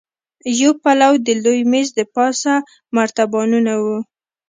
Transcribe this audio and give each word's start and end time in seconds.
يو 0.59 0.71
پلو 0.83 1.13
د 1.25 1.27
لوی 1.43 1.59
مېز 1.71 1.87
دپاسه 1.99 2.53
مرتبانونه 2.97 3.73
وو. 3.83 3.97